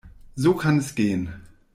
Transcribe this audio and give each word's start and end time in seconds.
So 0.35 0.55
kann 0.55 0.79
es 0.79 0.95
gehen. 0.95 1.29